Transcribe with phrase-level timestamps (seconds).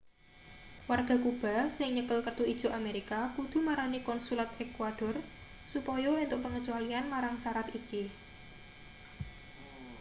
[0.89, 5.15] warga kuba sing nyekel kertu ijo amerika kudu marani konsulat ekuador
[5.71, 8.03] supaya entuk pengecualian marang sarat iki